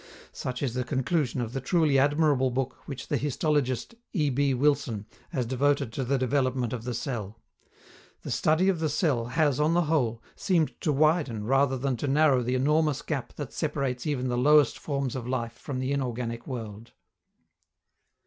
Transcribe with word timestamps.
Such 0.33 0.63
is 0.63 0.73
the 0.73 0.83
conclusion 0.83 1.41
of 1.41 1.53
the 1.53 1.61
truly 1.61 1.99
admirable 1.99 2.49
book 2.49 2.75
which 2.87 3.07
the 3.07 3.19
histologist 3.19 3.93
E.B. 4.13 4.55
Wilson 4.55 5.05
has 5.29 5.45
devoted 5.45 5.93
to 5.93 6.03
the 6.03 6.17
development 6.17 6.73
of 6.73 6.85
the 6.85 6.95
cell: 6.95 7.39
"The 8.23 8.31
study 8.31 8.67
of 8.67 8.79
the 8.79 8.89
cell 8.89 9.25
has, 9.27 9.59
on 9.59 9.75
the 9.75 9.83
whole, 9.83 10.23
seemed 10.35 10.73
to 10.81 10.91
widen 10.91 11.43
rather 11.45 11.77
than 11.77 11.97
to 11.97 12.07
narrow 12.07 12.41
the 12.41 12.55
enormous 12.55 13.03
gap 13.03 13.33
that 13.35 13.53
separates 13.53 14.07
even 14.07 14.27
the 14.27 14.39
lowest 14.39 14.79
forms 14.79 15.15
of 15.15 15.27
life 15.27 15.53
from 15.59 15.77
the 15.77 15.91
inorganic 15.91 16.47
world. 16.47 16.93